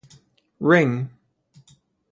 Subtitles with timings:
[0.59, 1.11] Ring.